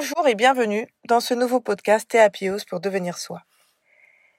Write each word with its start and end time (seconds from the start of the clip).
Bonjour 0.00 0.26
et 0.28 0.34
bienvenue 0.34 0.88
dans 1.04 1.20
ce 1.20 1.34
nouveau 1.34 1.60
podcast 1.60 2.08
Théapios 2.08 2.64
pour 2.66 2.80
devenir 2.80 3.18
soi. 3.18 3.42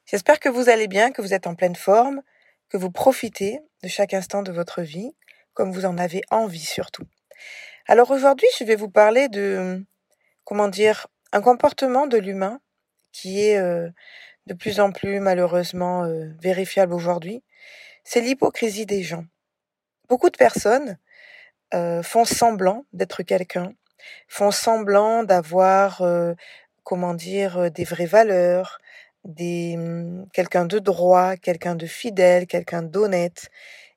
J'espère 0.08 0.40
que 0.40 0.50
vous 0.50 0.70
allez 0.70 0.88
bien, 0.88 1.12
que 1.12 1.22
vous 1.22 1.36
êtes 1.36 1.46
en 1.46 1.54
pleine 1.54 1.76
forme, 1.76 2.24
que 2.68 2.78
vous 2.78 2.90
profitez 2.90 3.60
de 3.84 3.88
chaque 3.88 4.16
instant 4.16 4.42
de 4.42 4.52
votre 4.52 4.82
vie, 4.82 5.12
comme 5.54 5.72
vous 5.72 5.86
en 5.86 6.00
avez 6.00 6.24
envie 6.32 6.66
surtout. 6.66 7.04
Alors 7.86 8.10
aujourd'hui, 8.10 8.48
je 8.58 8.64
vais 8.64 8.76
vous 8.76 8.90
parler 8.90 9.30
de, 9.30 9.86
comment 10.46 10.68
dire, 10.68 11.06
un 11.32 11.42
comportement 11.42 12.08
de 12.08 12.18
l'humain 12.18 12.60
qui 13.12 13.44
est 13.44 13.58
euh, 13.60 13.88
de 14.48 14.56
plus 14.56 14.80
en 14.80 14.92
plus 14.92 15.20
malheureusement 15.20 16.06
euh, 16.06 16.26
vérifiable 16.42 16.96
aujourd'hui. 16.96 17.44
C'est 18.04 18.22
l'hypocrisie 18.22 18.88
des 18.88 19.04
gens. 19.04 19.26
Beaucoup 20.10 20.32
de 20.32 20.38
personnes 20.38 20.98
euh, 21.76 22.02
font 22.02 22.26
semblant 22.26 22.88
d'être 22.94 23.22
quelqu'un, 23.22 23.76
font 24.28 24.52
semblant 24.52 25.24
d'avoir, 25.24 26.02
euh, 26.02 26.34
comment 26.84 27.14
dire, 27.14 27.58
euh, 27.58 27.70
des 27.70 27.84
vraies 27.84 28.06
valeurs, 28.06 28.80
des 29.26 29.78
mmh, 29.78 30.28
quelqu'un 30.34 30.66
de 30.66 30.80
droit, 30.80 31.38
quelqu'un 31.38 31.76
de 31.76 31.86
fidèle, 31.86 32.48
quelqu'un 32.48 32.82
d'honnête. 32.84 33.50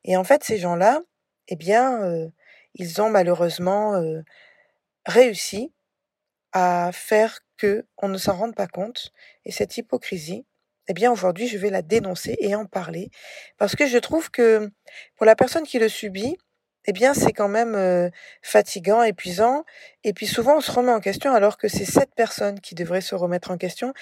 Et 0.05 0.17
en 0.17 0.25
fait, 0.25 0.45
ces 0.45 0.59
gens-là, 0.59 1.01
eh 1.49 1.57
bien, 1.57 2.03
euh, 2.03 2.29
ils 2.75 3.01
ont 3.01 3.11
malheureusement 3.11 3.95
réussi 5.07 5.73
à 6.53 6.91
faire 6.93 7.41
que 7.57 7.87
on 7.99 8.09
ne 8.09 8.19
s'en 8.19 8.37
rende 8.37 8.55
pas 8.55 8.67
compte. 8.67 9.13
Et 9.45 9.53
cette 9.53 9.77
hypocrisie, 9.77 10.45
eh 10.89 10.93
bien, 10.93 11.11
aujourd'hui, 11.11 11.49
je 11.49 11.59
vais 11.59 11.71
la 11.71 11.83
dénoncer 11.83 12.37
et 12.41 12.55
en 12.55 12.67
parler 12.67 13.11
parce 13.59 13.77
que 13.77 13.87
je 13.87 13.99
trouve 13.99 14.31
que 14.31 14.71
pour 15.17 15.27
la 15.27 15.37
personne 15.37 15.65
qui 15.65 15.79
le 15.79 15.89
subit, 15.89 16.37
eh 16.87 16.93
bien, 16.93 17.15
c'est 17.15 17.33
quand 17.33 17.49
même 17.49 18.11
fatigant, 18.43 19.03
épuisant. 19.03 19.65
Et 20.03 20.13
puis 20.13 20.27
souvent, 20.27 20.59
on 20.59 20.61
se 20.61 20.71
remet 20.71 20.93
en 20.93 21.01
question 21.01 21.33
alors 21.33 21.57
que 21.57 21.69
c'est 21.69 21.85
cette 21.85 22.15
personne 22.15 22.61
qui 22.61 22.75
devrait 22.75 23.01
se 23.01 23.15
remettre 23.15 23.51
en 23.51 23.57
question. 23.57 23.95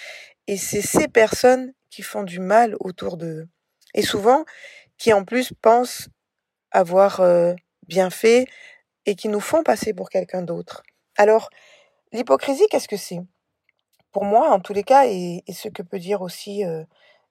Et 0.47 0.57
c'est 0.57 0.83
ces 0.83 1.09
personnes 1.09 1.73
qui 1.91 2.03
font 2.03 2.25
du 2.25 2.41
mal 2.41 2.75
autour 2.81 3.17
d'eux. 3.17 3.47
Et 3.95 4.03
souvent, 4.03 4.45
qui 4.99 5.13
en 5.13 5.25
plus 5.25 5.53
pensent 5.53 6.09
avoir 6.73 7.21
bien 7.87 8.11
fait 8.11 8.47
et 9.07 9.15
qui 9.15 9.29
nous 9.29 9.41
font 9.41 9.63
passer 9.63 9.93
pour 9.95 10.11
quelqu'un 10.11 10.43
d'autre. 10.43 10.83
Alors, 11.17 11.51
l'hypocrisie, 12.13 12.67
qu'est-ce 12.71 12.89
que 12.89 12.97
c'est? 12.97 13.21
Pour 14.13 14.25
moi, 14.25 14.51
en 14.51 14.61
tous 14.61 14.73
les 14.73 14.85
cas, 14.85 15.07
et, 15.07 15.43
ce 15.53 15.69
que 15.69 15.83
peut 15.83 15.99
dire 15.99 16.23
aussi, 16.23 16.65
euh, 16.65 16.85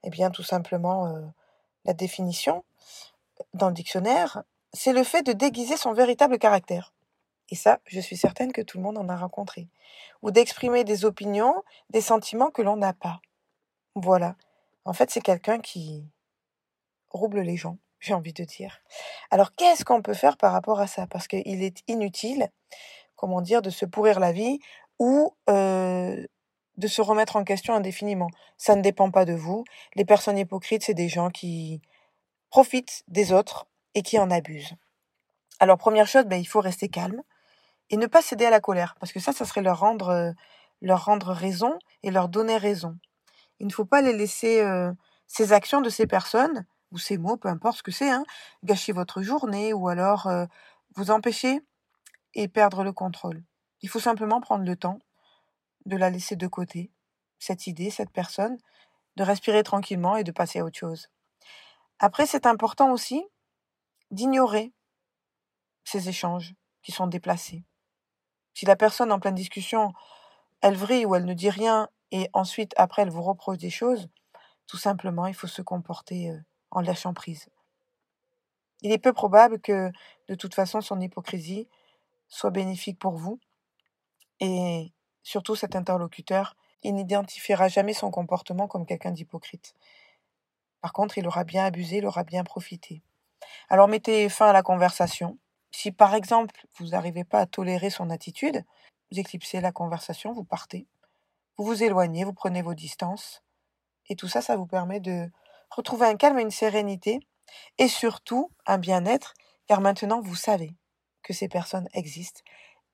eh 0.04 0.10
bien, 0.10 0.32
tout 0.32 0.44
simplement 0.44 1.32
la 1.86 1.94
définition 1.94 2.64
dans 3.54 3.68
le 3.68 3.74
dictionnaire, 3.74 4.44
c'est 4.74 4.94
le 4.94 5.04
fait 5.04 5.24
de 5.24 5.34
déguiser 5.34 5.78
son 5.78 5.94
véritable 5.94 6.38
caractère. 6.40 6.94
Et 7.50 7.56
ça, 7.56 7.80
je 7.86 8.00
suis 8.00 8.16
certaine 8.16 8.54
que 8.54 8.62
tout 8.62 8.78
le 8.78 8.84
monde 8.84 8.98
en 8.98 9.10
a 9.10 9.18
rencontré. 9.18 9.68
Ou 10.22 10.32
d'exprimer 10.32 10.84
des 10.84 11.04
opinions, 11.04 11.64
des 11.90 12.02
sentiments 12.02 12.50
que 12.50 12.62
l'on 12.62 12.78
n'a 12.78 12.94
pas. 12.94 13.20
Voilà. 13.96 14.36
En 14.86 14.94
fait, 14.94 15.12
c'est 15.12 15.22
quelqu'un 15.22 15.60
qui 15.60 16.06
rouble 17.10 17.42
les 17.42 17.58
gens, 17.58 17.78
j'ai 18.00 18.14
envie 18.14 18.34
de 18.34 18.46
dire. 18.46 18.82
Alors, 19.30 19.54
qu'est-ce 19.56 19.84
qu'on 19.84 20.02
peut 20.02 20.14
faire 20.14 20.38
par 20.38 20.54
rapport 20.54 20.80
à 20.80 20.88
ça? 20.88 21.08
Parce 21.08 21.28
qu'il 21.28 21.64
est 21.64 21.84
inutile, 21.88 22.50
comment 23.16 23.42
dire, 23.42 23.62
de 23.62 23.70
se 23.70 23.86
pourrir 23.86 24.20
la 24.20 24.32
vie 24.32 24.60
ou 24.98 25.36
euh, 25.50 26.26
de 26.78 26.88
se 26.88 27.02
remettre 27.02 27.36
en 27.36 27.44
question 27.44 27.74
indéfiniment. 27.74 28.30
Ça 28.58 28.76
ne 28.76 28.82
dépend 28.82 29.12
pas 29.12 29.26
de 29.26 29.34
vous. 29.34 29.66
Les 29.96 30.06
personnes 30.06 30.38
hypocrites, 30.38 30.84
c'est 30.84 30.94
des 30.94 31.10
gens 31.10 31.30
qui 31.30 31.82
profitent 32.50 33.04
des 33.08 33.34
autres 33.34 33.68
et 33.96 34.02
qui 34.02 34.20
en 34.20 34.32
abusent. 34.32 34.76
Alors 35.60 35.78
première 35.78 36.08
chose, 36.08 36.26
ben, 36.26 36.40
il 36.40 36.46
faut 36.46 36.62
rester 36.62 36.90
calme 36.90 37.22
et 37.90 37.98
ne 37.98 38.08
pas 38.08 38.22
céder 38.22 38.46
à 38.46 38.50
la 38.50 38.62
colère, 38.62 38.96
parce 39.00 39.12
que 39.12 39.20
ça, 39.20 39.34
ça 39.34 39.46
serait 39.46 39.62
leur 39.62 39.80
rendre, 39.80 40.10
euh, 40.10 40.32
leur 40.82 41.06
rendre 41.06 41.32
raison 41.32 41.78
et 42.04 42.12
leur 42.12 42.30
donner 42.30 42.58
raison. 42.58 42.98
Il 43.60 43.68
ne 43.68 43.72
faut 43.72 43.86
pas 43.86 44.02
les 44.02 44.14
laisser 44.14 44.62
euh, 44.62 44.92
ces 45.28 45.54
actions 45.54 45.82
de 45.82 45.90
ces 45.90 46.08
personnes 46.08 46.66
ou 46.92 46.98
ces 46.98 47.18
mots, 47.18 47.38
peu 47.38 47.48
importe 47.48 47.78
ce 47.78 47.84
que 47.84 47.92
c'est, 47.92 48.10
hein, 48.10 48.24
gâcher 48.64 48.92
votre 48.92 49.22
journée 49.22 49.74
ou 49.74 49.88
alors 49.88 50.28
euh, 50.28 50.46
vous 50.96 51.12
empêcher 51.12 51.62
et 52.34 52.48
perdre 52.48 52.84
le 52.84 52.94
contrôle. 52.94 53.44
Il 53.82 53.90
faut 53.90 54.00
simplement 54.00 54.42
prendre 54.42 54.66
le 54.66 54.76
temps 54.76 55.00
de 55.86 55.98
la 55.98 56.10
laisser 56.10 56.36
de 56.36 56.48
côté, 56.48 56.92
cette 57.40 57.68
idée, 57.68 57.90
cette 57.90 58.12
personne, 58.12 58.58
de 59.16 59.24
respirer 59.24 59.64
tranquillement 59.64 60.16
et 60.16 60.24
de 60.24 60.32
passer 60.32 60.60
à 60.60 60.66
autre 60.66 60.78
chose. 60.78 61.10
Après, 62.00 62.26
c'est 62.26 62.46
important 62.46 62.92
aussi 62.92 63.24
d'ignorer 64.12 64.72
ces 65.84 66.10
échanges 66.10 66.54
qui 66.84 66.92
sont 66.92 67.08
déplacés. 67.08 67.64
Si 68.54 68.66
la 68.66 68.76
personne 68.76 69.12
en 69.12 69.20
pleine 69.20 69.36
discussion, 69.36 69.94
elle 70.62 70.76
vrille 70.76 71.06
ou 71.06 71.16
elle 71.16 71.26
ne 71.26 71.34
dit 71.34 71.50
rien 71.50 71.90
et 72.12 72.30
ensuite 72.34 72.74
après 72.78 73.02
elle 73.02 73.10
vous 73.10 73.24
reproche 73.24 73.58
des 73.58 73.70
choses, 73.70 74.10
tout 74.68 74.78
simplement 74.78 75.28
il 75.28 75.34
faut 75.34 75.48
se 75.48 75.62
comporter 75.62 76.30
euh, 76.30 76.38
en 76.70 76.82
lâchant 76.82 77.14
prise. 77.14 77.50
Il 78.82 78.92
est 78.92 78.98
peu 78.98 79.14
probable 79.14 79.60
que 79.60 79.92
de 80.28 80.36
toute 80.36 80.54
façon 80.54 80.82
son 80.82 81.00
hypocrisie 81.00 81.68
soit 82.28 82.52
bénéfique 82.52 83.00
pour 83.00 83.16
vous 83.16 83.40
et 84.40 84.92
surtout 85.24 85.56
cet 85.56 85.76
interlocuteur, 85.76 86.56
il 86.84 86.96
n'identifiera 86.96 87.68
jamais 87.68 87.94
son 87.94 88.10
comportement 88.10 88.68
comme 88.68 88.86
quelqu'un 88.86 89.12
d'hypocrite. 89.12 89.76
Par 90.82 90.94
contre, 90.94 91.20
il 91.20 91.28
aura 91.28 91.44
bien 91.44 91.66
abusé, 91.66 91.98
il 91.98 92.06
aura 92.08 92.24
bien 92.24 92.44
profité. 92.44 93.04
Alors 93.70 93.88
mettez 93.88 94.30
fin 94.30 94.48
à 94.48 94.54
la 94.54 94.64
conversation. 94.64 95.38
Si 95.72 95.92
par 95.92 96.16
exemple 96.16 96.66
vous 96.78 96.88
n'arrivez 96.88 97.24
pas 97.24 97.40
à 97.40 97.46
tolérer 97.46 97.90
son 97.90 98.10
attitude, 98.10 98.64
vous 99.12 99.20
éclipsez 99.20 99.62
la 99.62 99.72
conversation, 99.72 100.34
vous 100.34 100.44
partez, 100.44 100.88
vous 101.58 101.66
vous 101.66 101.84
éloignez, 101.84 102.24
vous 102.24 102.34
prenez 102.34 102.62
vos 102.62 102.74
distances. 102.74 103.44
Et 104.08 104.16
tout 104.16 104.28
ça, 104.28 104.42
ça 104.42 104.58
vous 104.58 104.66
permet 104.66 105.00
de 105.00 105.30
retrouver 105.70 106.08
un 106.08 106.16
calme 106.16 106.40
et 106.40 106.44
une 106.44 106.52
sérénité 106.52 107.20
et 107.78 107.88
surtout 107.88 108.52
un 108.66 108.78
bien-être, 108.78 109.34
car 109.68 109.82
maintenant 109.82 110.22
vous 110.22 110.36
savez 110.36 110.76
que 111.24 111.34
ces 111.34 111.48
personnes 111.48 111.88
existent 111.94 112.42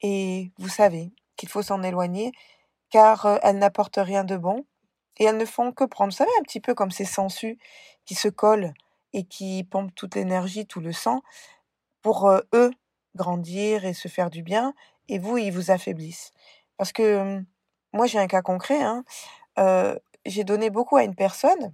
et 0.01 0.51
vous 0.57 0.69
savez 0.69 1.11
qu'il 1.35 1.49
faut 1.49 1.61
s'en 1.61 1.81
éloigner 1.83 2.31
car 2.89 3.25
euh, 3.25 3.37
elles 3.43 3.57
n'apportent 3.57 3.99
rien 4.01 4.23
de 4.23 4.37
bon 4.37 4.65
et 5.17 5.25
elles 5.25 5.37
ne 5.37 5.45
font 5.45 5.71
que 5.71 5.83
prendre, 5.83 6.11
vous 6.11 6.17
savez, 6.17 6.31
un 6.39 6.43
petit 6.43 6.59
peu 6.59 6.75
comme 6.75 6.91
ces 6.91 7.05
sangsues 7.05 7.57
qui 8.05 8.15
se 8.15 8.27
collent 8.27 8.73
et 9.17 9.23
qui 9.23 9.63
pompent 9.63 9.95
toute 9.95 10.13
l'énergie, 10.13 10.67
tout 10.67 10.79
le 10.79 10.93
sang 10.93 11.21
pour 12.03 12.29
eux 12.29 12.71
grandir 13.15 13.83
et 13.83 13.93
se 13.93 14.07
faire 14.07 14.29
du 14.29 14.43
bien, 14.43 14.75
et 15.07 15.17
vous, 15.17 15.39
ils 15.39 15.51
vous 15.51 15.71
affaiblissent. 15.71 16.31
Parce 16.77 16.91
que 16.91 17.43
moi, 17.93 18.05
j'ai 18.05 18.19
un 18.19 18.27
cas 18.27 18.43
concret. 18.43 18.79
Hein, 18.83 19.03
j'ai 20.25 20.43
donné 20.43 20.69
beaucoup 20.69 20.97
à 20.97 21.03
une 21.03 21.15
personne, 21.15 21.73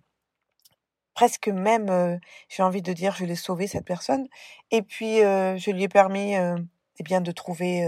presque 1.16 1.50
même, 1.50 2.20
j'ai 2.48 2.64
envie 2.64 2.82
de 2.82 2.94
dire, 2.94 3.14
je 3.16 3.26
l'ai 3.26 3.36
sauvé 3.36 3.68
cette 3.68 3.86
personne, 3.86 4.28
et 4.72 4.82
puis 4.82 5.18
je 5.18 5.72
lui 5.72 5.84
ai 5.84 5.90
permis, 5.90 6.36
eh 6.36 7.04
bien, 7.04 7.20
de 7.20 7.32
trouver 7.32 7.84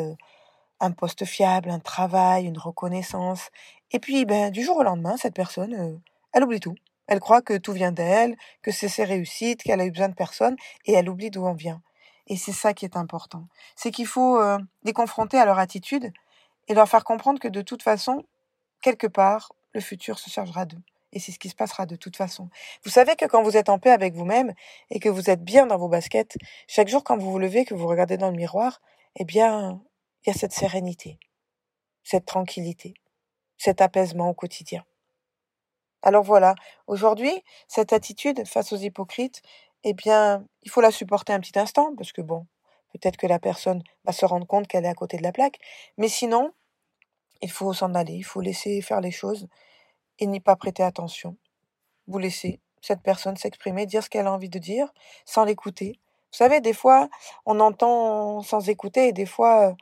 un 0.81 0.91
poste 0.91 1.23
fiable, 1.23 1.69
un 1.69 1.79
travail, 1.79 2.45
une 2.45 2.57
reconnaissance. 2.57 3.49
Et 3.91 3.99
puis, 3.99 4.25
ben, 4.25 4.51
du 4.51 4.63
jour 4.63 4.75
au 4.77 4.83
lendemain, 4.83 5.15
cette 5.15 5.35
personne, 5.35 6.01
elle 6.33 6.43
oublie 6.43 6.59
tout. 6.59 6.75
Elle 7.07 7.19
croit 7.19 7.41
que 7.41 7.57
tout 7.57 7.73
vient 7.73 7.91
d'elle, 7.91 8.35
que 8.61 8.71
c'est 8.71 8.89
ses 8.89 9.03
réussites, 9.03 9.63
qu'elle 9.63 9.81
a 9.81 9.85
eu 9.85 9.91
besoin 9.91 10.09
de 10.09 10.15
personne, 10.15 10.55
et 10.85 10.93
elle 10.93 11.09
oublie 11.09 11.29
d'où 11.29 11.45
on 11.45 11.53
vient. 11.53 11.81
Et 12.27 12.37
c'est 12.37 12.51
ça 12.51 12.73
qui 12.73 12.85
est 12.85 12.97
important. 12.97 13.47
C'est 13.75 13.91
qu'il 13.91 14.07
faut 14.07 14.39
euh, 14.39 14.57
les 14.83 14.93
confronter 14.93 15.37
à 15.37 15.45
leur 15.45 15.59
attitude 15.59 16.11
et 16.67 16.73
leur 16.73 16.89
faire 16.89 17.03
comprendre 17.03 17.39
que 17.39 17.47
de 17.47 17.61
toute 17.61 17.83
façon, 17.83 18.25
quelque 18.81 19.07
part, 19.07 19.53
le 19.73 19.81
futur 19.81 20.17
se 20.17 20.29
chargera 20.29 20.65
d'eux. 20.65 20.81
Et 21.11 21.19
c'est 21.19 21.31
ce 21.31 21.39
qui 21.39 21.49
se 21.49 21.55
passera 21.55 21.85
de 21.85 21.95
toute 21.95 22.17
façon. 22.17 22.49
Vous 22.83 22.89
savez 22.89 23.15
que 23.15 23.25
quand 23.25 23.43
vous 23.43 23.55
êtes 23.55 23.69
en 23.69 23.79
paix 23.79 23.91
avec 23.91 24.15
vous-même 24.15 24.53
et 24.89 24.99
que 24.99 25.07
vous 25.07 25.29
êtes 25.29 25.43
bien 25.43 25.65
dans 25.65 25.77
vos 25.77 25.87
baskets, 25.87 26.35
chaque 26.67 26.87
jour 26.87 27.03
quand 27.03 27.17
vous 27.17 27.31
vous 27.31 27.39
levez, 27.39 27.63
que 27.63 27.73
vous 27.73 27.87
regardez 27.87 28.17
dans 28.17 28.31
le 28.31 28.35
miroir, 28.35 28.81
eh 29.15 29.23
bien, 29.23 29.81
il 30.23 30.29
y 30.29 30.35
a 30.35 30.37
cette 30.37 30.51
sérénité, 30.51 31.19
cette 32.03 32.25
tranquillité, 32.25 32.95
cet 33.57 33.79
apaisement 33.79 34.29
au 34.29 34.33
quotidien. 34.33 34.83
Alors 36.05 36.23
voilà, 36.23 36.53
aujourd'hui, 36.85 37.43
cette 37.67 37.91
attitude 37.91 38.45
face 38.47 38.71
aux 38.71 38.77
hypocrites, 38.77 39.41
eh 39.83 39.93
bien, 39.93 40.45
il 40.61 40.69
faut 40.69 40.79
la 40.79 40.91
supporter 40.91 41.33
un 41.33 41.39
petit 41.39 41.57
instant, 41.57 41.95
parce 41.97 42.11
que 42.11 42.21
bon, 42.21 42.45
peut-être 42.93 43.17
que 43.17 43.25
la 43.25 43.39
personne 43.39 43.81
va 44.03 44.13
se 44.13 44.23
rendre 44.23 44.45
compte 44.45 44.67
qu'elle 44.67 44.85
est 44.85 44.89
à 44.89 44.93
côté 44.93 45.17
de 45.17 45.23
la 45.23 45.31
plaque, 45.31 45.57
mais 45.97 46.07
sinon, 46.07 46.53
il 47.41 47.49
faut 47.49 47.73
s'en 47.73 47.95
aller, 47.95 48.13
il 48.13 48.23
faut 48.23 48.39
laisser 48.39 48.83
faire 48.83 49.01
les 49.01 49.09
choses 49.09 49.47
et 50.19 50.27
n'y 50.27 50.39
pas 50.39 50.55
prêter 50.55 50.83
attention. 50.83 51.37
Vous 52.07 52.19
laissez 52.19 52.59
cette 52.81 53.01
personne 53.01 53.35
s'exprimer, 53.35 53.87
dire 53.87 54.03
ce 54.03 54.09
qu'elle 54.11 54.27
a 54.27 54.31
envie 54.31 54.49
de 54.49 54.59
dire, 54.59 54.93
sans 55.25 55.43
l'écouter. 55.43 55.99
Vous 56.31 56.37
savez, 56.37 56.61
des 56.61 56.73
fois, 56.73 57.09
on 57.47 57.59
entend 57.59 58.43
sans 58.43 58.69
écouter 58.69 59.07
et 59.07 59.11
des 59.11 59.25
fois, 59.25 59.75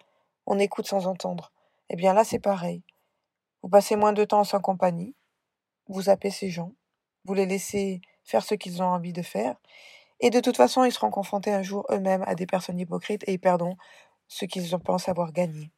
on 0.46 0.58
écoute 0.58 0.88
sans 0.88 1.06
entendre. 1.06 1.52
Eh 1.90 1.98
bien 1.98 2.14
là, 2.14 2.24
c'est 2.24 2.40
pareil. 2.40 2.82
Vous 3.62 3.68
passez 3.68 3.98
moins 3.98 4.14
de 4.14 4.24
temps 4.24 4.40
en 4.40 4.46
sa 4.46 4.60
compagnie, 4.60 5.16
vous 5.88 6.04
zappez 6.04 6.32
ces 6.32 6.50
gens, 6.50 6.74
vous 7.26 7.34
les 7.34 7.46
laissez 7.46 8.02
faire 8.24 8.44
ce 8.44 8.56
qu'ils 8.56 8.82
ont 8.82 8.88
envie 8.88 9.14
de 9.14 9.22
faire, 9.22 9.56
et 10.20 10.30
de 10.30 10.40
toute 10.40 10.56
façon, 10.56 10.86
ils 10.86 10.92
seront 10.92 11.12
confrontés 11.12 11.52
un 11.52 11.64
jour 11.64 11.86
eux-mêmes 11.92 12.24
à 12.26 12.36
des 12.36 12.46
personnes 12.46 12.80
hypocrites 12.80 13.24
et 13.28 13.34
ils 13.34 13.40
perdront 13.40 13.76
ce 14.30 14.46
qu'ils 14.46 14.70
pensent 14.80 15.10
avoir 15.10 15.34
gagné. 15.34 15.70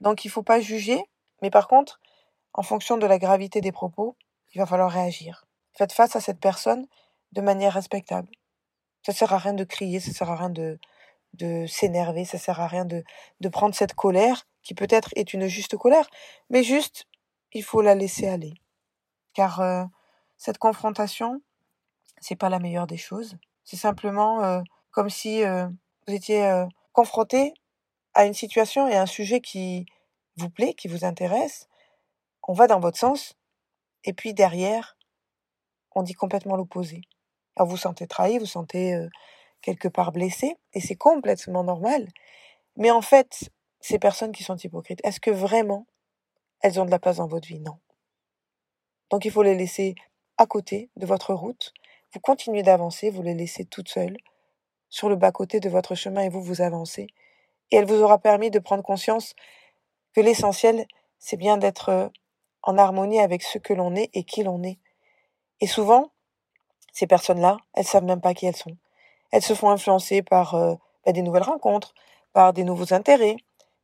Donc 0.00 0.24
il 0.24 0.28
ne 0.28 0.32
faut 0.32 0.42
pas 0.42 0.60
juger, 0.60 1.02
Mais 1.42 1.50
par 1.50 1.66
contre, 1.66 2.00
en 2.52 2.62
fonction 2.62 2.96
de 2.96 3.06
la 3.06 3.18
gravité 3.18 3.60
des 3.60 3.72
propos, 3.72 4.16
il 4.54 4.58
va 4.58 4.66
falloir 4.66 4.92
réagir. 4.92 5.44
Faites 5.76 5.92
face 5.92 6.14
à 6.14 6.20
cette 6.20 6.38
personne 6.38 6.86
de 7.32 7.40
manière 7.40 7.72
respectable. 7.72 8.28
Ça 9.04 9.12
sert 9.12 9.32
à 9.32 9.38
rien 9.38 9.54
de 9.54 9.64
crier, 9.64 9.98
ça 9.98 10.12
sert 10.12 10.30
à 10.30 10.36
rien 10.36 10.50
de, 10.50 10.78
s'énerver, 11.66 12.24
ça 12.24 12.38
sert 12.38 12.60
à 12.60 12.68
rien 12.68 12.84
de, 12.84 13.02
de 13.40 13.48
prendre 13.48 13.74
cette 13.74 13.94
colère, 13.94 14.46
qui 14.62 14.74
peut-être 14.74 15.10
est 15.16 15.34
une 15.34 15.48
juste 15.48 15.76
colère, 15.76 16.08
mais 16.48 16.62
juste, 16.62 17.06
il 17.52 17.64
faut 17.64 17.82
la 17.82 17.96
laisser 17.96 18.28
aller. 18.28 18.54
Car 19.34 19.60
euh, 19.60 19.84
cette 20.36 20.58
confrontation, 20.58 21.42
c'est 22.20 22.36
pas 22.36 22.48
la 22.48 22.58
meilleure 22.58 22.86
des 22.86 22.96
choses. 22.96 23.36
C'est 23.64 23.76
simplement 23.76 24.42
euh, 24.44 24.62
comme 24.90 25.10
si 25.10 25.42
euh, 25.42 25.66
vous 26.06 26.14
étiez 26.14 26.64
confronté 26.92 27.52
à 28.14 28.24
une 28.24 28.34
situation 28.34 28.88
et 28.88 28.94
à 28.94 29.02
un 29.02 29.06
sujet 29.06 29.40
qui 29.40 29.86
vous 30.36 30.50
plaît, 30.50 30.74
qui 30.74 30.88
vous 30.88 31.04
intéresse. 31.04 31.68
On 32.46 32.52
va 32.52 32.66
dans 32.66 32.78
votre 32.78 32.98
sens, 32.98 33.34
et 34.04 34.12
puis 34.12 34.34
derrière, 34.34 34.96
on 35.92 36.02
dit 36.02 36.12
complètement 36.12 36.56
l'opposé. 36.56 37.00
Alors 37.56 37.68
vous 37.68 37.76
sentez 37.76 38.06
trahi, 38.06 38.38
vous 38.38 38.46
sentez 38.46 38.96
quelque 39.62 39.88
part 39.88 40.12
blessé, 40.12 40.56
et 40.74 40.80
c'est 40.80 40.96
complètement 40.96 41.64
normal. 41.64 42.06
Mais 42.76 42.90
en 42.90 43.00
fait, 43.00 43.50
ces 43.80 43.98
personnes 43.98 44.32
qui 44.32 44.44
sont 44.44 44.56
hypocrites, 44.56 45.00
est-ce 45.04 45.20
que 45.20 45.30
vraiment 45.30 45.86
elles 46.60 46.78
ont 46.80 46.84
de 46.84 46.90
la 46.90 46.98
place 46.98 47.16
dans 47.16 47.26
votre 47.26 47.48
vie? 47.48 47.60
Non. 47.60 47.78
Donc 49.10 49.24
il 49.24 49.30
faut 49.30 49.42
les 49.42 49.54
laisser 49.54 49.94
à 50.38 50.46
côté 50.46 50.90
de 50.96 51.06
votre 51.06 51.34
route. 51.34 51.72
Vous 52.12 52.20
continuez 52.20 52.62
d'avancer, 52.62 53.10
vous 53.10 53.22
les 53.22 53.34
laissez 53.34 53.64
toutes 53.64 53.88
seules 53.88 54.16
sur 54.88 55.08
le 55.08 55.16
bas-côté 55.16 55.60
de 55.60 55.68
votre 55.68 55.94
chemin 55.94 56.22
et 56.22 56.28
vous 56.28 56.42
vous 56.42 56.60
avancez. 56.60 57.08
Et 57.70 57.76
elle 57.76 57.86
vous 57.86 58.00
aura 58.02 58.18
permis 58.18 58.50
de 58.50 58.58
prendre 58.58 58.82
conscience 58.82 59.34
que 60.14 60.20
l'essentiel, 60.20 60.86
c'est 61.18 61.36
bien 61.36 61.56
d'être 61.56 62.12
en 62.62 62.78
harmonie 62.78 63.20
avec 63.20 63.42
ce 63.42 63.58
que 63.58 63.72
l'on 63.72 63.94
est 63.94 64.10
et 64.14 64.24
qui 64.24 64.42
l'on 64.42 64.62
est. 64.62 64.78
Et 65.60 65.66
souvent, 65.66 66.12
ces 66.92 67.06
personnes-là, 67.06 67.58
elles 67.74 67.84
savent 67.84 68.04
même 68.04 68.20
pas 68.20 68.34
qui 68.34 68.46
elles 68.46 68.56
sont. 68.56 68.76
Elles 69.32 69.42
se 69.42 69.54
font 69.54 69.70
influencer 69.70 70.22
par 70.22 70.54
euh, 70.54 70.74
bah, 71.04 71.12
des 71.12 71.22
nouvelles 71.22 71.42
rencontres, 71.42 71.94
par 72.32 72.52
des 72.52 72.64
nouveaux 72.64 72.94
intérêts, 72.94 73.36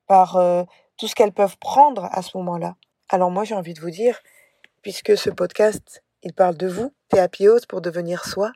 par 0.06 0.36
euh, 0.36 0.62
tout 0.96 1.08
ce 1.08 1.14
qu'elles 1.14 1.32
peuvent 1.32 1.58
prendre 1.58 2.04
à 2.12 2.22
ce 2.22 2.36
moment-là. 2.38 2.76
Alors 3.08 3.30
moi, 3.30 3.44
j'ai 3.44 3.54
envie 3.54 3.74
de 3.74 3.80
vous 3.80 3.90
dire, 3.90 4.20
puisque 4.82 5.16
ce 5.16 5.30
podcast, 5.30 6.02
il 6.22 6.32
parle 6.32 6.56
de 6.56 6.66
vous, 6.66 6.92
Théapios, 7.08 7.60
pour 7.68 7.80
devenir 7.80 8.24
soi, 8.24 8.52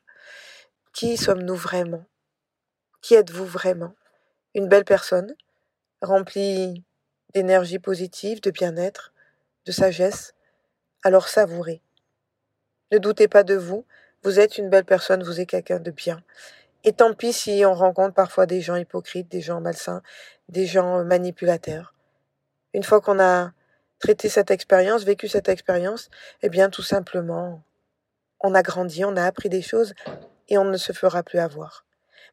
qui 0.92 1.16
sommes-nous 1.16 1.56
vraiment? 1.56 2.04
Qui 3.02 3.14
êtes-vous 3.14 3.46
vraiment? 3.46 3.94
Une 4.54 4.68
belle 4.68 4.84
personne, 4.84 5.34
remplie 6.00 6.84
d'énergie 7.32 7.78
positive, 7.78 8.40
de 8.40 8.50
bien-être, 8.50 9.12
de 9.66 9.72
sagesse, 9.72 10.34
alors 11.02 11.28
savourez. 11.28 11.82
Ne 12.92 12.98
doutez 12.98 13.28
pas 13.28 13.42
de 13.42 13.54
vous, 13.54 13.84
vous 14.22 14.38
êtes 14.38 14.56
une 14.56 14.70
belle 14.70 14.84
personne, 14.84 15.22
vous 15.22 15.40
êtes 15.40 15.48
quelqu'un 15.48 15.80
de 15.80 15.90
bien. 15.90 16.22
Et 16.84 16.92
tant 16.92 17.14
pis 17.14 17.32
si 17.32 17.64
on 17.66 17.74
rencontre 17.74 18.14
parfois 18.14 18.46
des 18.46 18.60
gens 18.60 18.76
hypocrites, 18.76 19.28
des 19.28 19.40
gens 19.40 19.60
malsains, 19.60 20.02
des 20.48 20.66
gens 20.66 20.98
euh, 20.98 21.04
manipulateurs. 21.04 21.94
Une 22.72 22.82
fois 22.82 23.00
qu'on 23.00 23.18
a 23.18 23.52
traité 24.04 24.28
cette 24.28 24.50
expérience, 24.50 25.02
vécu 25.04 25.28
cette 25.28 25.48
expérience, 25.48 26.10
eh 26.42 26.50
bien 26.50 26.68
tout 26.68 26.82
simplement, 26.82 27.62
on 28.40 28.54
a 28.54 28.60
grandi, 28.60 29.02
on 29.02 29.16
a 29.16 29.24
appris 29.24 29.48
des 29.48 29.62
choses 29.62 29.94
et 30.48 30.58
on 30.58 30.64
ne 30.64 30.76
se 30.76 30.92
fera 30.92 31.22
plus 31.22 31.38
avoir. 31.38 31.86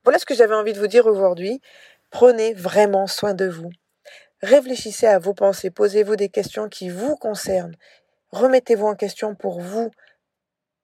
Voilà 0.03 0.19
ce 0.19 0.25
que 0.25 0.35
j'avais 0.35 0.53
envie 0.53 0.73
de 0.73 0.79
vous 0.79 0.87
dire 0.87 1.05
aujourd'hui. 1.05 1.61
Prenez 2.09 2.53
vraiment 2.53 3.07
soin 3.07 3.33
de 3.33 3.47
vous. 3.47 3.69
Réfléchissez 4.41 5.07
à 5.07 5.17
vos 5.17 5.33
pensées, 5.33 5.71
posez-vous 5.71 6.17
des 6.17 6.27
questions 6.27 6.67
qui 6.67 6.89
vous 6.89 7.15
concernent. 7.15 7.77
Remettez-vous 8.31 8.87
en 8.87 8.95
question 8.95 9.33
pour 9.33 9.61
vous 9.61 9.91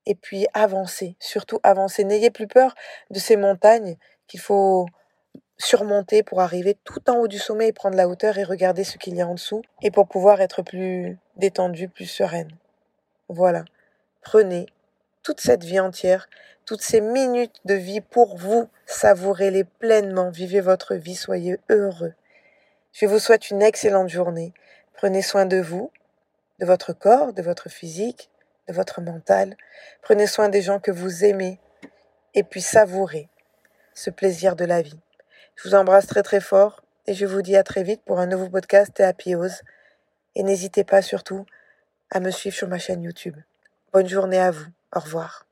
et 0.05 0.15
puis 0.15 0.47
avancez, 0.53 1.17
surtout 1.19 1.59
avancez. 1.63 2.05
N'ayez 2.05 2.31
plus 2.31 2.47
peur 2.47 2.75
de 3.09 3.19
ces 3.19 3.35
montagnes 3.35 3.97
qu'il 4.27 4.39
faut 4.39 4.85
surmonter 5.57 6.23
pour 6.23 6.41
arriver 6.41 6.77
tout 6.83 7.09
en 7.09 7.17
haut 7.17 7.27
du 7.27 7.39
sommet 7.39 7.67
et 7.67 7.73
prendre 7.73 7.97
la 7.97 8.07
hauteur 8.07 8.37
et 8.37 8.43
regarder 8.43 8.83
ce 8.83 8.97
qu'il 8.97 9.15
y 9.15 9.21
a 9.21 9.27
en 9.27 9.33
dessous 9.33 9.63
et 9.81 9.91
pour 9.91 10.07
pouvoir 10.07 10.41
être 10.41 10.61
plus 10.61 11.17
détendu, 11.35 11.89
plus 11.89 12.05
sereine. 12.05 12.51
Voilà. 13.29 13.65
Prenez 14.21 14.67
toute 15.23 15.41
cette 15.41 15.63
vie 15.63 15.79
entière, 15.79 16.29
toutes 16.65 16.81
ces 16.81 17.01
minutes 17.01 17.59
de 17.65 17.73
vie 17.73 18.01
pour 18.01 18.37
vous, 18.37 18.69
savourez-les 18.85 19.63
pleinement, 19.63 20.29
vivez 20.29 20.61
votre 20.61 20.95
vie, 20.95 21.15
soyez 21.15 21.59
heureux. 21.69 22.13
Je 22.93 23.05
vous 23.05 23.19
souhaite 23.19 23.51
une 23.51 23.61
excellente 23.61 24.09
journée. 24.09 24.53
Prenez 24.93 25.21
soin 25.21 25.45
de 25.45 25.57
vous, 25.57 25.91
de 26.59 26.65
votre 26.65 26.93
corps, 26.93 27.33
de 27.33 27.41
votre 27.41 27.69
physique, 27.69 28.29
de 28.67 28.73
votre 28.73 29.01
mental. 29.01 29.55
Prenez 30.01 30.27
soin 30.27 30.49
des 30.49 30.61
gens 30.61 30.79
que 30.79 30.91
vous 30.91 31.23
aimez 31.23 31.59
et 32.33 32.43
puis 32.43 32.61
savourez 32.61 33.29
ce 33.93 34.09
plaisir 34.09 34.55
de 34.55 34.65
la 34.65 34.81
vie. 34.81 34.99
Je 35.57 35.67
vous 35.67 35.75
embrasse 35.75 36.05
très 36.05 36.21
très 36.21 36.39
fort 36.39 36.83
et 37.07 37.15
je 37.15 37.25
vous 37.25 37.41
dis 37.41 37.55
à 37.55 37.63
très 37.63 37.81
vite 37.81 38.01
pour 38.05 38.19
un 38.19 38.27
nouveau 38.27 38.47
podcast 38.47 38.99
et 38.99 39.03
Happy 39.03 39.33
Et 40.35 40.43
n'hésitez 40.43 40.83
pas 40.83 41.01
surtout 41.01 41.45
à 42.11 42.19
me 42.19 42.29
suivre 42.29 42.55
sur 42.55 42.67
ma 42.67 42.77
chaîne 42.77 43.01
YouTube. 43.01 43.35
Bonne 43.91 44.07
journée 44.07 44.39
à 44.39 44.51
vous. 44.51 44.67
Au 44.95 44.99
revoir. 44.99 45.47